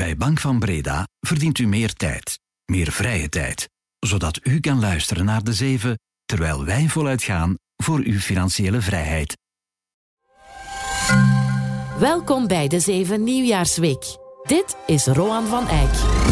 [0.00, 5.24] Bij Bank van Breda verdient u meer tijd, meer vrije tijd, zodat u kan luisteren
[5.24, 9.36] naar de zeven terwijl wij voluit gaan voor uw financiële vrijheid.
[11.98, 14.04] Welkom bij de Zeven Nieuwjaarsweek.
[14.42, 16.29] Dit is Roan van Eyck.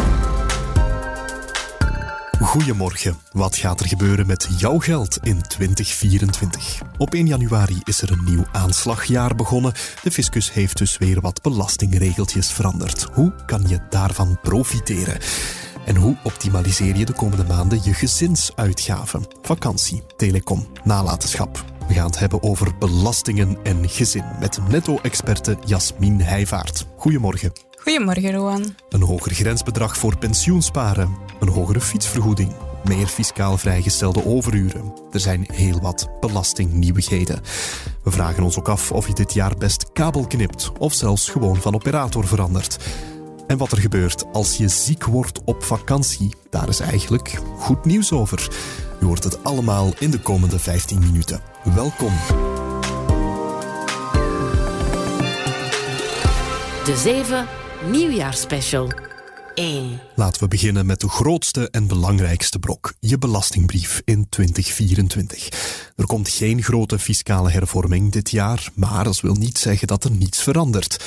[2.49, 3.19] Goedemorgen.
[3.33, 6.83] Wat gaat er gebeuren met jouw geld in 2024?
[6.99, 9.73] Op 1 januari is er een nieuw aanslagjaar begonnen.
[10.03, 13.03] De fiscus heeft dus weer wat belastingregeltjes veranderd.
[13.13, 15.19] Hoe kan je daarvan profiteren?
[15.85, 19.27] En hoe optimaliseer je de komende maanden je gezinsuitgaven?
[19.43, 21.65] Vakantie, telecom, nalatenschap.
[21.89, 26.87] We gaan het hebben over belastingen en gezin met netto-experte Jasmin Heijvaart.
[26.97, 27.68] Goedemorgen.
[27.89, 28.75] Goedemorgen, Roan.
[28.89, 31.17] Een hoger grensbedrag voor pensioensparen.
[31.41, 32.53] Een hogere fietsvergoeding.
[32.85, 34.95] Meer fiscaal vrijgestelde overuren.
[35.11, 37.41] Er zijn heel wat belastingnieuwigheden.
[38.03, 41.57] We vragen ons ook af of je dit jaar best kabel knipt of zelfs gewoon
[41.57, 42.79] van operator verandert.
[43.47, 48.13] En wat er gebeurt als je ziek wordt op vakantie, daar is eigenlijk goed nieuws
[48.13, 48.49] over.
[49.03, 51.41] U hoort het allemaal in de komende 15 minuten.
[51.75, 52.13] Welkom.
[56.85, 57.47] De 7
[57.87, 58.93] Nieuwjaarspecial
[59.55, 60.01] 1.
[60.15, 65.49] Laten we beginnen met de grootste en belangrijkste brok: je belastingbrief in 2024.
[65.97, 70.11] Er komt geen grote fiscale hervorming dit jaar, maar dat wil niet zeggen dat er
[70.11, 71.05] niets verandert.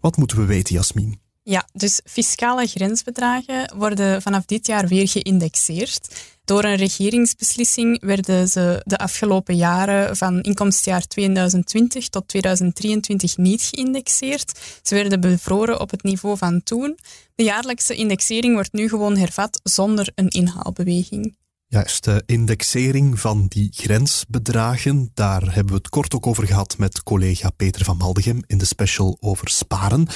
[0.00, 1.20] Wat moeten we weten, Jasmin?
[1.42, 6.16] Ja, dus fiscale grensbedragen worden vanaf dit jaar weer geïndexeerd.
[6.50, 14.60] Door een regeringsbeslissing werden ze de afgelopen jaren van inkomstjaar 2020 tot 2023 niet geïndexeerd.
[14.82, 16.98] Ze werden bevroren op het niveau van toen.
[17.34, 21.36] De jaarlijkse indexering wordt nu gewoon hervat zonder een inhaalbeweging.
[21.66, 27.02] Juist, de indexering van die grensbedragen, daar hebben we het kort ook over gehad met
[27.02, 30.08] collega Peter van Maldegem in de special over sparen.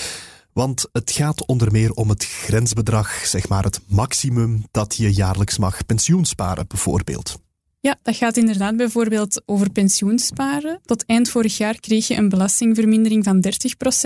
[0.55, 5.59] Want het gaat onder meer om het grensbedrag, zeg maar het maximum dat je jaarlijks
[5.59, 7.43] mag pensioensparen, bijvoorbeeld.
[7.81, 10.81] Ja, dat gaat inderdaad bijvoorbeeld over pensioensparen.
[10.85, 13.45] Tot eind vorig jaar kreeg je een belastingvermindering van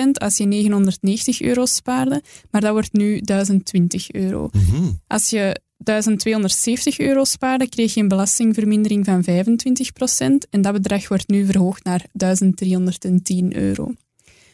[0.01, 4.51] 30% als je 990 euro spaarde, maar dat wordt nu 1020 euro.
[5.07, 9.27] Als je 1270 euro spaarde, kreeg je een belastingvermindering van 25%
[10.51, 13.93] en dat bedrag wordt nu verhoogd naar 1310 euro.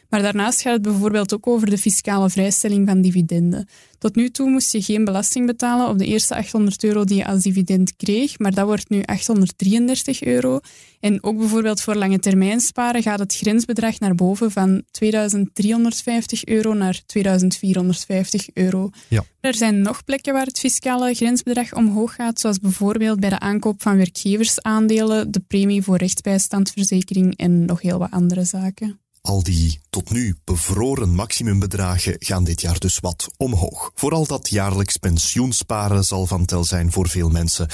[0.09, 3.67] Maar daarnaast gaat het bijvoorbeeld ook over de fiscale vrijstelling van dividenden.
[3.97, 7.25] Tot nu toe moest je geen belasting betalen op de eerste 800 euro die je
[7.25, 10.59] als dividend kreeg, maar dat wordt nu 833 euro.
[10.99, 16.73] En ook bijvoorbeeld voor lange termijn sparen gaat het grensbedrag naar boven van 2350 euro
[16.73, 18.89] naar 2450 euro.
[19.07, 19.23] Ja.
[19.39, 23.81] Er zijn nog plekken waar het fiscale grensbedrag omhoog gaat, zoals bijvoorbeeld bij de aankoop
[23.81, 28.99] van werkgeversaandelen, de premie voor rechtsbijstandverzekering en nog heel wat andere zaken.
[29.25, 33.91] Al die tot nu bevroren maximumbedragen gaan dit jaar dus wat omhoog.
[33.95, 37.67] Vooral dat jaarlijks pensioensparen zal van tel zijn voor veel mensen.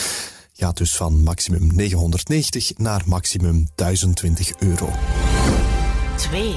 [0.53, 4.89] Gaat dus van maximum 990 naar maximum 1020 euro.
[6.15, 6.55] 2.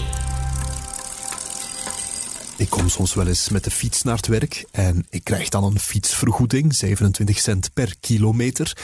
[2.56, 5.64] Ik kom soms wel eens met de fiets naar het werk en ik krijg dan
[5.64, 8.76] een fietsvergoeding, 27 cent per kilometer.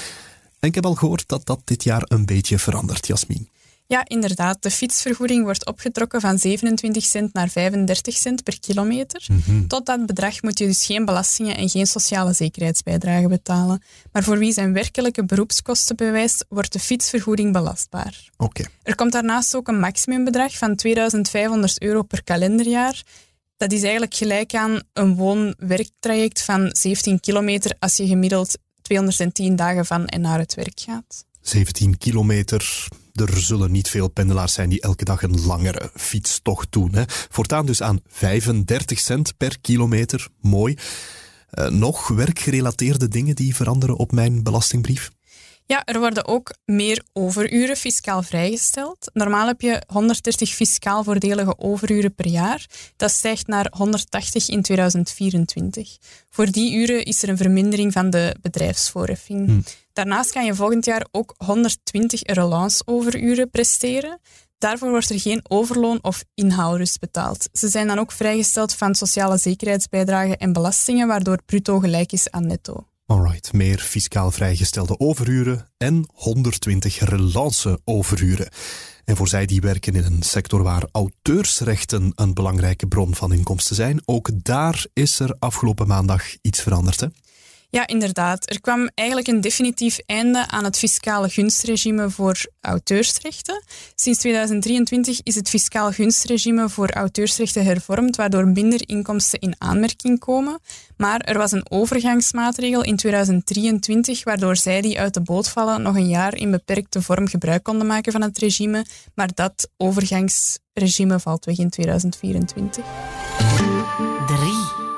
[0.58, 3.48] En ik heb al gehoord dat dat dit jaar een beetje verandert, Jasmin.
[3.90, 4.62] Ja, inderdaad.
[4.62, 9.26] De fietsvergoeding wordt opgetrokken van 27 cent naar 35 cent per kilometer.
[9.66, 13.82] Tot dat bedrag moet je dus geen belastingen en geen sociale zekerheidsbijdrage betalen.
[14.12, 18.28] Maar voor wie zijn werkelijke beroepskosten bewijst, wordt de fietsvergoeding belastbaar.
[18.36, 18.64] Oké.
[18.82, 23.02] Er komt daarnaast ook een maximumbedrag van 2500 euro per kalenderjaar.
[23.56, 29.86] Dat is eigenlijk gelijk aan een woon-werktraject van 17 kilometer als je gemiddeld 210 dagen
[29.86, 31.24] van en naar het werk gaat.
[31.40, 32.88] 17 kilometer.
[33.20, 36.94] Er zullen niet veel pendelaars zijn die elke dag een langere fietstocht doen.
[36.94, 37.02] Hè.
[37.06, 40.28] Voortaan dus aan 35 cent per kilometer.
[40.40, 40.76] Mooi.
[41.50, 45.10] Eh, nog werkgerelateerde dingen die veranderen op mijn belastingbrief?
[45.70, 49.10] Ja, er worden ook meer overuren fiscaal vrijgesteld.
[49.12, 52.66] Normaal heb je 130 fiscaal voordelige overuren per jaar.
[52.96, 55.96] Dat stijgt naar 180 in 2024.
[56.30, 59.66] Voor die uren is er een vermindering van de bedrijfsvoorheffing.
[59.92, 64.20] Daarnaast kan je volgend jaar ook 120 relance overuren presteren.
[64.58, 67.48] Daarvoor wordt er geen overloon of inhaalrust betaald.
[67.52, 72.46] Ze zijn dan ook vrijgesteld van sociale zekerheidsbijdragen en belastingen, waardoor bruto gelijk is aan
[72.46, 72.89] netto.
[73.10, 78.48] Alright, meer fiscaal vrijgestelde overuren en 120 relance overuren.
[79.04, 83.76] En voor zij die werken in een sector waar auteursrechten een belangrijke bron van inkomsten
[83.76, 87.00] zijn, ook daar is er afgelopen maandag iets veranderd.
[87.00, 87.06] Hè?
[87.70, 88.50] Ja, inderdaad.
[88.50, 93.62] Er kwam eigenlijk een definitief einde aan het fiscale gunstregime voor auteursrechten.
[93.94, 100.58] Sinds 2023 is het fiscaal gunstregime voor auteursrechten hervormd, waardoor minder inkomsten in aanmerking komen.
[100.96, 105.96] Maar er was een overgangsmaatregel in 2023, waardoor zij die uit de boot vallen nog
[105.96, 108.86] een jaar in beperkte vorm gebruik konden maken van het regime.
[109.14, 112.84] Maar dat overgangsregime valt weg in 2024.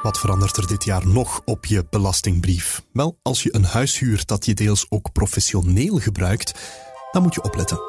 [0.02, 0.12] 3.
[0.12, 2.82] Wat verandert er dit jaar nog op je belastingbrief?
[2.92, 6.54] Wel, als je een huis huurt dat je deels ook professioneel gebruikt,
[7.12, 7.80] dan moet je opletten.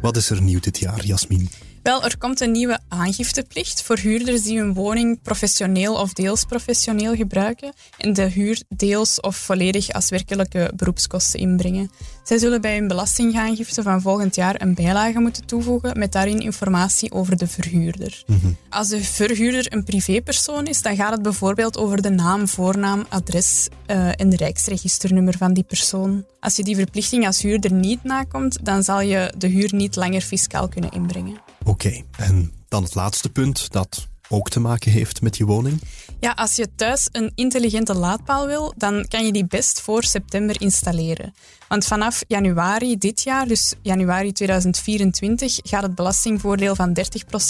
[0.00, 1.50] Wat is er nieuw dit jaar, Jasmin?
[1.86, 7.14] Wel, er komt een nieuwe aangifteplicht voor huurders die hun woning professioneel of deels professioneel
[7.14, 11.90] gebruiken en de huur deels of volledig als werkelijke beroepskosten inbrengen.
[12.24, 17.12] Zij zullen bij hun belastingaangifte van volgend jaar een bijlage moeten toevoegen met daarin informatie
[17.12, 18.24] over de verhuurder.
[18.70, 23.68] Als de verhuurder een privépersoon is, dan gaat het bijvoorbeeld over de naam, voornaam, adres
[23.86, 26.24] uh, en rijksregisternummer van die persoon.
[26.40, 30.20] Als je die verplichting als huurder niet nakomt, dan zal je de huur niet langer
[30.20, 31.45] fiscaal kunnen inbrengen.
[31.66, 35.80] Oké, en dan het laatste punt dat ook te maken heeft met je woning?
[36.20, 40.60] Ja, als je thuis een intelligente laadpaal wil, dan kan je die best voor september
[40.60, 41.34] installeren.
[41.68, 46.96] Want vanaf januari dit jaar, dus januari 2024, gaat het belastingvoordeel van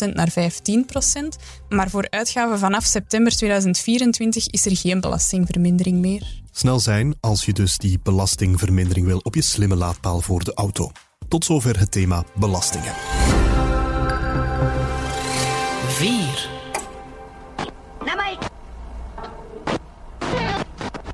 [0.08, 0.34] 30% naar 15%.
[1.68, 6.42] Maar voor uitgaven vanaf september 2024 is er geen belastingvermindering meer.
[6.50, 10.90] Snel zijn als je dus die belastingvermindering wil op je slimme laadpaal voor de auto.
[11.28, 12.94] Tot zover het thema belastingen.
[15.96, 16.50] 4.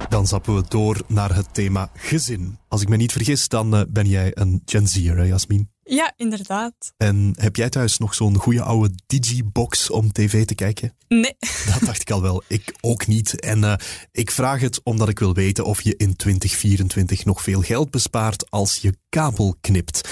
[0.08, 2.58] Dan zappen we door naar het thema gezin.
[2.68, 5.70] Als ik me niet vergis, dan uh, ben jij een Gen Z'er, hè, Jasmin?
[5.84, 6.92] Ja, inderdaad.
[6.96, 10.94] En heb jij thuis nog zo'n goede oude digibox om tv te kijken?
[11.08, 11.36] Nee.
[11.72, 12.42] Dat dacht ik al wel.
[12.46, 13.40] Ik ook niet.
[13.40, 13.74] En uh,
[14.12, 18.50] ik vraag het omdat ik wil weten of je in 2024 nog veel geld bespaart
[18.50, 20.08] als je kabel knipt.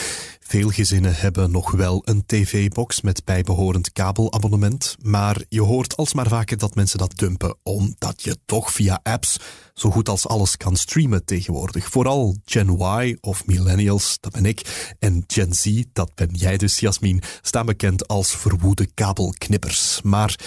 [0.50, 6.58] Veel gezinnen hebben nog wel een tv-box met bijbehorend kabelabonnement, maar je hoort alsmaar vaker
[6.58, 9.38] dat mensen dat dumpen, omdat je toch via apps
[9.74, 11.88] zo goed als alles kan streamen tegenwoordig.
[11.88, 16.80] Vooral Gen Y of Millennials, dat ben ik, en Gen Z, dat ben jij dus,
[16.80, 20.00] Jasmin, staan bekend als verwoede kabelknippers.
[20.02, 20.38] Maar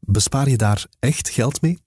[0.00, 1.85] bespaar je daar echt geld mee?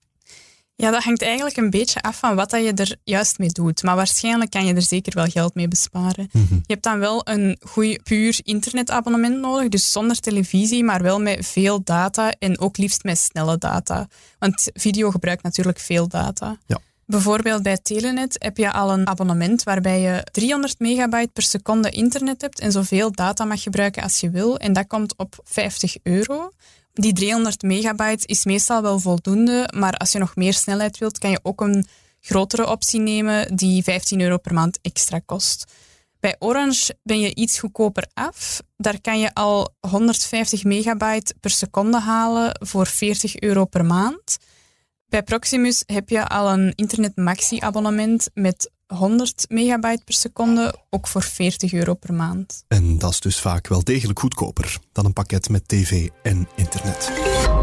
[0.80, 3.82] Ja, dat hangt eigenlijk een beetje af van wat dat je er juist mee doet.
[3.82, 6.28] Maar waarschijnlijk kan je er zeker wel geld mee besparen.
[6.32, 6.54] Mhm.
[6.54, 11.46] Je hebt dan wel een goed puur internetabonnement nodig, dus zonder televisie, maar wel met
[11.46, 14.08] veel data en ook liefst met snelle data.
[14.38, 16.58] Want video gebruikt natuurlijk veel data.
[16.66, 16.78] Ja.
[17.10, 22.40] Bijvoorbeeld bij Telenet heb je al een abonnement waarbij je 300 megabyte per seconde internet
[22.40, 24.58] hebt en zoveel data mag gebruiken als je wil.
[24.58, 26.50] En dat komt op 50 euro.
[27.00, 31.30] Die 300 megabyte is meestal wel voldoende, maar als je nog meer snelheid wilt, kan
[31.30, 31.86] je ook een
[32.20, 35.72] grotere optie nemen die 15 euro per maand extra kost.
[36.18, 38.62] Bij Orange ben je iets goedkoper af.
[38.76, 44.38] Daar kan je al 150 megabyte per seconde halen voor 40 euro per maand.
[45.08, 51.06] Bij Proximus heb je al een Internet Maxi abonnement met 100 megabyte per seconde, ook
[51.06, 52.64] voor 40 euro per maand.
[52.68, 57.12] En dat is dus vaak wel degelijk goedkoper dan een pakket met tv en internet.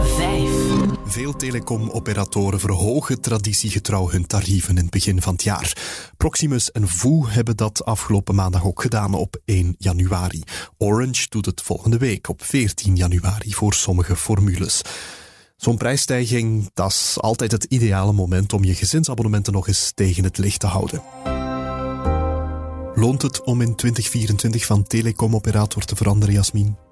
[0.02, 0.68] 5.
[1.06, 5.78] Veel telecomoperatoren verhogen traditiegetrouw hun tarieven in het begin van het jaar.
[6.18, 10.44] Proximus en VOO hebben dat afgelopen maandag ook gedaan op 1 januari.
[10.78, 14.82] Orange doet het volgende week op 14 januari voor sommige formules.
[15.58, 20.38] Zo'n prijsstijging, dat is altijd het ideale moment om je gezinsabonnementen nog eens tegen het
[20.38, 21.02] licht te houden.
[22.96, 26.87] Loont het om in 2024 van telecomoperator te veranderen, Jasmin?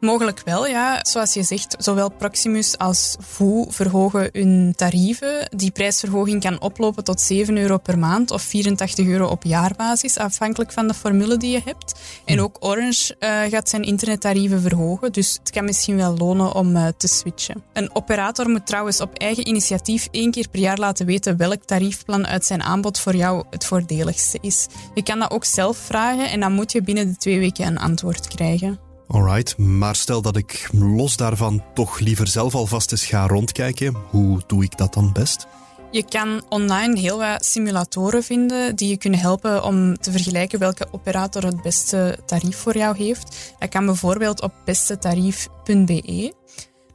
[0.00, 0.98] Mogelijk wel, ja.
[1.02, 5.48] Zoals je zegt, zowel Proximus als VOO verhogen hun tarieven.
[5.56, 10.72] Die prijsverhoging kan oplopen tot 7 euro per maand of 84 euro op jaarbasis, afhankelijk
[10.72, 12.00] van de formule die je hebt.
[12.24, 16.76] En ook Orange uh, gaat zijn internettarieven verhogen, dus het kan misschien wel lonen om
[16.76, 17.62] uh, te switchen.
[17.72, 22.26] Een operator moet trouwens op eigen initiatief één keer per jaar laten weten welk tariefplan
[22.26, 24.66] uit zijn aanbod voor jou het voordeligste is.
[24.94, 27.78] Je kan dat ook zelf vragen en dan moet je binnen de twee weken een
[27.78, 28.89] antwoord krijgen.
[29.10, 33.94] Alright, maar stel dat ik los daarvan toch liever zelf alvast eens ga rondkijken.
[34.10, 35.46] Hoe doe ik dat dan best?
[35.90, 40.86] Je kan online heel wat simulatoren vinden die je kunnen helpen om te vergelijken welke
[40.90, 43.54] operator het beste tarief voor jou heeft.
[43.58, 46.32] Dat kan bijvoorbeeld op bestetarief.be.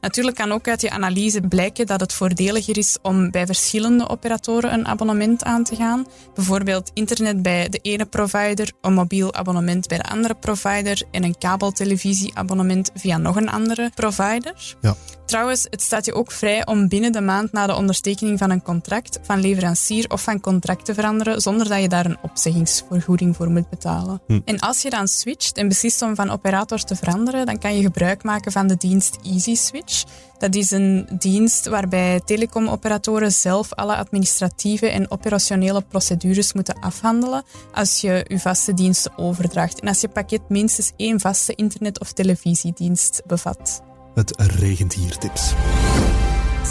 [0.06, 4.72] Natuurlijk kan ook uit je analyse blijken dat het voordeliger is om bij verschillende operatoren
[4.72, 6.06] een abonnement aan te gaan.
[6.34, 11.38] Bijvoorbeeld internet bij de ene provider, een mobiel abonnement bij de andere provider en een
[11.38, 14.76] kabeltelevisieabonnement via nog een andere provider.
[14.80, 14.96] Ja.
[15.26, 18.62] Trouwens, het staat je ook vrij om binnen de maand na de ondertekening van een
[18.62, 23.50] contract van leverancier of van contract te veranderen zonder dat je daar een opzeggingsvergoeding voor
[23.50, 24.20] moet betalen.
[24.26, 24.40] Hm.
[24.44, 27.82] En als je dan switcht en beslist om van operator te veranderen, dan kan je
[27.82, 29.95] gebruik maken van de dienst Easy Switch.
[30.38, 38.00] Dat is een dienst waarbij telecomoperatoren zelf alle administratieve en operationele procedures moeten afhandelen als
[38.00, 43.22] je je vaste diensten overdraagt en als je pakket minstens één vaste internet- of televisiedienst
[43.26, 43.82] bevat.
[44.14, 45.52] Het regent hier tips.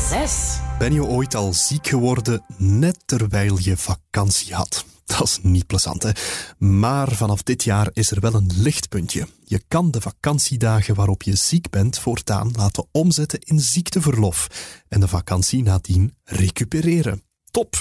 [0.10, 0.58] 6.
[0.80, 4.86] Ben je ooit al ziek geworden net terwijl je vakantie had?
[5.06, 6.12] Dat is niet plezant, hè?
[6.58, 9.28] Maar vanaf dit jaar is er wel een lichtpuntje.
[9.44, 14.48] Je kan de vakantiedagen waarop je ziek bent voortaan laten omzetten in ziekteverlof
[14.88, 17.24] en de vakantie nadien recupereren.
[17.52, 17.80] Top!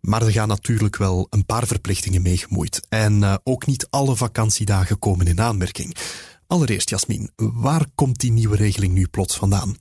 [0.00, 2.86] Maar er gaan natuurlijk wel een paar verplichtingen mee gemoeid.
[2.88, 5.96] En uh, ook niet alle vakantiedagen komen in aanmerking.
[6.46, 9.76] Allereerst, Jasmin, waar komt die nieuwe regeling nu plots vandaan?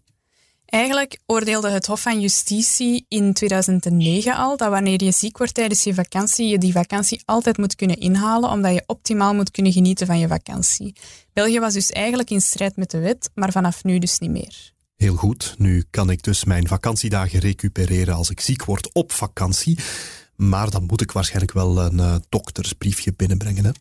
[0.72, 5.84] Eigenlijk oordeelde het Hof van Justitie in 2009 al dat wanneer je ziek wordt tijdens
[5.84, 10.08] je vakantie, je die vakantie altijd moet kunnen inhalen, omdat je optimaal moet kunnen genieten
[10.08, 10.96] van je vakantie.
[11.34, 14.72] België was dus eigenlijk in strijd met de wet, maar vanaf nu dus niet meer.
[14.96, 19.80] Heel goed, nu kan ik dus mijn vakantiedagen recupereren als ik ziek word op vakantie.
[20.36, 23.66] Maar dan moet ik waarschijnlijk wel een uh, doktersbriefje binnenbrengen.
[23.66, 23.72] Hè?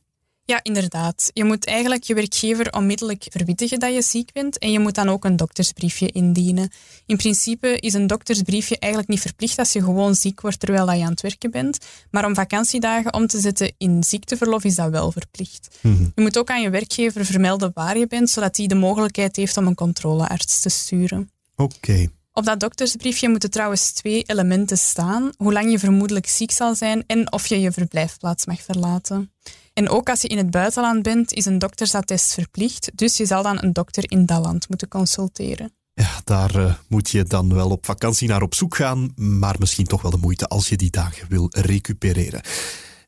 [0.51, 1.31] Ja, inderdaad.
[1.33, 5.09] Je moet eigenlijk je werkgever onmiddellijk verwittigen dat je ziek bent en je moet dan
[5.09, 6.71] ook een doktersbriefje indienen.
[7.07, 11.05] In principe is een doktersbriefje eigenlijk niet verplicht als je gewoon ziek wordt terwijl je
[11.05, 11.79] aan het werken bent,
[12.11, 15.79] maar om vakantiedagen om te zetten in ziekteverlof is dat wel verplicht.
[15.81, 16.13] Mm-hmm.
[16.15, 19.57] Je moet ook aan je werkgever vermelden waar je bent, zodat hij de mogelijkheid heeft
[19.57, 21.31] om een controlearts te sturen.
[21.57, 21.75] Oké.
[21.75, 22.11] Okay.
[22.33, 27.05] Op dat doktersbriefje moeten trouwens twee elementen staan: hoe lang je vermoedelijk ziek zal zijn
[27.07, 29.33] en of je je verblijfplaats mag verlaten.
[29.73, 32.91] En ook als je in het buitenland bent, is een doktersattest verplicht.
[32.95, 35.73] Dus je zal dan een dokter in dat land moeten consulteren.
[35.95, 39.87] Ja, daar uh, moet je dan wel op vakantie naar op zoek gaan, maar misschien
[39.87, 42.41] toch wel de moeite als je die dagen wil recupereren.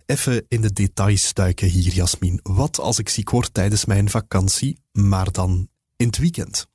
[0.06, 2.40] Even in de details duiken hier, Jasmin.
[2.42, 6.66] Wat als ik ziek word tijdens mijn vakantie, maar dan in het weekend?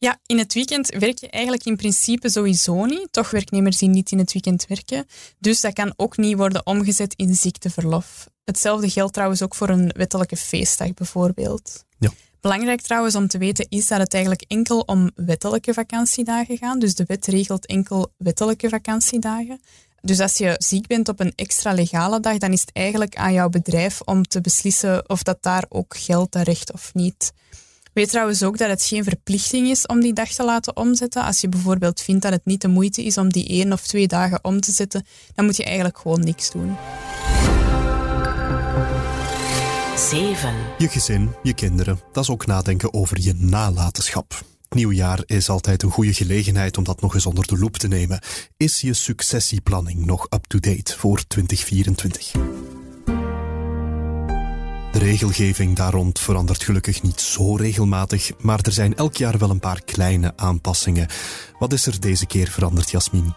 [0.00, 3.08] Ja, in het weekend werk je eigenlijk in principe sowieso niet.
[3.10, 5.06] Toch werknemers die niet in het weekend werken.
[5.38, 8.28] Dus dat kan ook niet worden omgezet in ziekteverlof.
[8.44, 11.84] Hetzelfde geldt trouwens ook voor een wettelijke feestdag bijvoorbeeld.
[11.98, 12.10] Ja.
[12.40, 16.80] Belangrijk trouwens om te weten is dat het eigenlijk enkel om wettelijke vakantiedagen gaat.
[16.80, 19.60] Dus de wet regelt enkel wettelijke vakantiedagen.
[20.00, 23.32] Dus als je ziek bent op een extra legale dag, dan is het eigenlijk aan
[23.32, 27.32] jouw bedrijf om te beslissen of dat daar ook geldt, dat recht of niet.
[27.92, 31.24] Weet trouwens ook dat het geen verplichting is om die dag te laten omzetten.
[31.24, 34.06] Als je bijvoorbeeld vindt dat het niet de moeite is om die één of twee
[34.06, 36.76] dagen om te zetten, dan moet je eigenlijk gewoon niks doen.
[39.96, 40.54] 7.
[40.78, 44.30] Je gezin, je kinderen, dat is ook nadenken over je nalatenschap.
[44.62, 47.88] Het nieuwjaar is altijd een goede gelegenheid om dat nog eens onder de loep te
[47.88, 48.20] nemen.
[48.56, 52.32] Is je successieplanning nog up-to-date voor 2024?
[55.00, 59.50] De regelgeving daar rond verandert gelukkig niet zo regelmatig, maar er zijn elk jaar wel
[59.50, 61.08] een paar kleine aanpassingen.
[61.58, 63.34] Wat is er deze keer veranderd, Jasmin?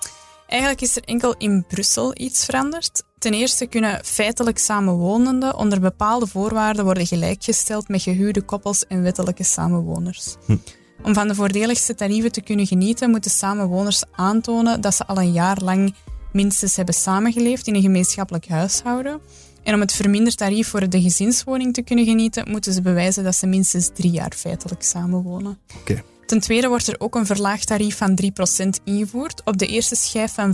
[0.48, 3.04] Eigenlijk is er enkel in Brussel iets veranderd.
[3.20, 9.44] Ten eerste kunnen feitelijk samenwonenden onder bepaalde voorwaarden worden gelijkgesteld met gehuwde koppels en wettelijke
[9.44, 10.36] samenwoners.
[10.46, 10.58] Hm.
[11.04, 15.34] Om van de voordeligste tarieven te kunnen genieten, moeten samenwoners aantonen dat ze al een
[15.34, 15.96] jaar lang
[16.32, 19.22] minstens hebben samengeleefd in een gemeenschappelijk huishouden.
[19.64, 23.36] En om het verminderd tarief voor de gezinswoning te kunnen genieten, moeten ze bewijzen dat
[23.36, 25.60] ze minstens drie jaar feitelijk samenwonen.
[25.80, 26.04] Oké.
[26.26, 30.34] Ten tweede wordt er ook een verlaagd tarief van 3% ingevoerd op de eerste schijf
[30.34, 30.54] van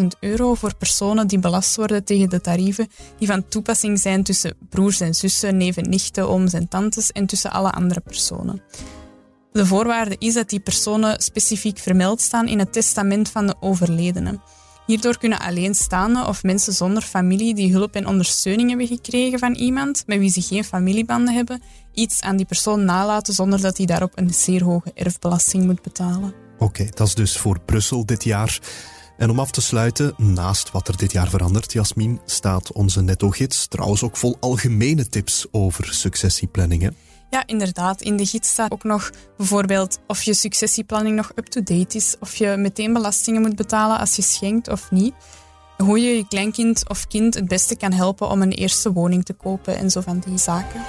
[0.00, 4.56] 15.000 euro voor personen die belast worden tegen de tarieven die van toepassing zijn tussen
[4.68, 8.62] broers en zussen, neven, nichten, ooms en tantes en tussen alle andere personen.
[9.52, 14.40] De voorwaarde is dat die personen specifiek vermeld staan in het testament van de overledene.
[14.90, 20.02] Hierdoor kunnen alleenstaanden of mensen zonder familie die hulp en ondersteuning hebben gekregen van iemand
[20.06, 21.62] met wie ze geen familiebanden hebben,
[21.94, 26.34] iets aan die persoon nalaten zonder dat hij daarop een zeer hoge erfbelasting moet betalen.
[26.58, 28.58] Oké, dat is dus voor Brussel dit jaar.
[29.18, 33.66] En om af te sluiten, naast wat er dit jaar verandert, Jasmin, staat onze netto-gids
[33.66, 36.96] trouwens ook vol algemene tips over successieplanningen.
[37.30, 38.00] Ja, inderdaad.
[38.00, 42.56] In de gids staat ook nog bijvoorbeeld of je successieplanning nog up-to-date is, of je
[42.56, 45.14] meteen belastingen moet betalen als je schenkt of niet,
[45.76, 49.32] hoe je je kleinkind of kind het beste kan helpen om een eerste woning te
[49.32, 50.80] kopen en zo van die zaken.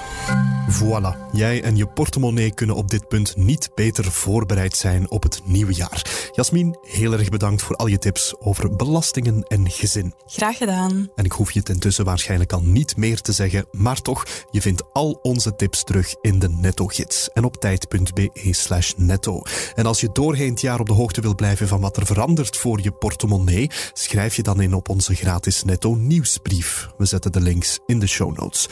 [0.72, 5.40] Voilà, jij en je portemonnee kunnen op dit punt niet beter voorbereid zijn op het
[5.44, 6.30] nieuwe jaar.
[6.32, 10.14] Jasmin, heel erg bedankt voor al je tips over belastingen en gezin.
[10.26, 11.08] Graag gedaan.
[11.14, 14.60] En ik hoef je ten tussen waarschijnlijk al niet meer te zeggen, maar toch, je
[14.60, 19.42] vindt al onze tips terug in de netto-gids en op tijd.be slash netto.
[19.74, 22.56] En als je doorheen het jaar op de hoogte wil blijven van wat er verandert
[22.56, 26.88] voor je portemonnee, schrijf je dan in op onze gratis netto nieuwsbrief.
[26.96, 28.68] We zetten de links in de show notes.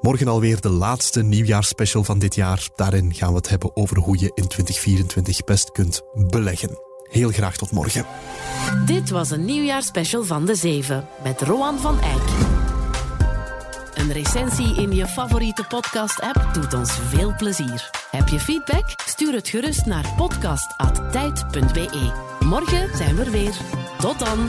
[0.00, 2.68] Morgen alweer de laatste nieuwjaarsspecial van dit jaar.
[2.76, 6.78] Daarin gaan we het hebben over hoe je in 2024 best kunt beleggen.
[7.08, 8.06] Heel graag tot morgen.
[8.86, 12.22] Dit was een nieuwjaarsspecial van De Zeven met Roan van Eyck.
[13.94, 17.90] Een recensie in je favoriete podcast-app doet ons veel plezier.
[18.10, 18.84] Heb je feedback?
[19.06, 22.12] Stuur het gerust naar podcast.tijd.be.
[22.44, 23.56] Morgen zijn we er weer.
[23.98, 24.48] Tot dan!